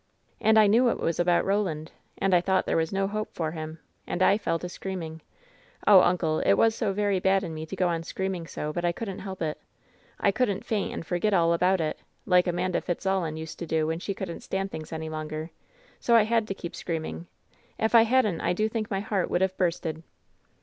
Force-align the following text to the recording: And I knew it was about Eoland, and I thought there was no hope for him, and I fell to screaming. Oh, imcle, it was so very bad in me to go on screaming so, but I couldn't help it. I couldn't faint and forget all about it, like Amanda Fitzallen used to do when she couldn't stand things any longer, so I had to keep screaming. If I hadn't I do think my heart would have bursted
And 0.39 0.57
I 0.57 0.65
knew 0.65 0.89
it 0.89 0.99
was 0.99 1.19
about 1.19 1.45
Eoland, 1.45 1.89
and 2.17 2.33
I 2.33 2.41
thought 2.41 2.65
there 2.65 2.75
was 2.75 2.91
no 2.91 3.07
hope 3.07 3.35
for 3.35 3.51
him, 3.51 3.77
and 4.07 4.23
I 4.23 4.35
fell 4.35 4.57
to 4.57 4.67
screaming. 4.67 5.21
Oh, 5.85 5.99
imcle, 5.99 6.41
it 6.43 6.55
was 6.57 6.73
so 6.73 6.91
very 6.91 7.19
bad 7.19 7.43
in 7.43 7.53
me 7.53 7.67
to 7.67 7.75
go 7.75 7.87
on 7.87 8.01
screaming 8.01 8.47
so, 8.47 8.73
but 8.73 8.83
I 8.83 8.93
couldn't 8.93 9.19
help 9.19 9.43
it. 9.43 9.59
I 10.19 10.31
couldn't 10.31 10.65
faint 10.65 10.91
and 10.91 11.05
forget 11.05 11.35
all 11.35 11.53
about 11.53 11.79
it, 11.79 11.99
like 12.25 12.47
Amanda 12.47 12.81
Fitzallen 12.81 13.37
used 13.37 13.59
to 13.59 13.67
do 13.67 13.85
when 13.85 13.99
she 13.99 14.15
couldn't 14.15 14.39
stand 14.41 14.71
things 14.71 14.91
any 14.91 15.07
longer, 15.07 15.51
so 15.99 16.15
I 16.15 16.23
had 16.23 16.47
to 16.47 16.55
keep 16.55 16.75
screaming. 16.75 17.27
If 17.77 17.93
I 17.93 18.01
hadn't 18.01 18.41
I 18.41 18.53
do 18.53 18.67
think 18.67 18.89
my 18.89 19.01
heart 19.01 19.29
would 19.29 19.41
have 19.41 19.55
bursted 19.55 20.01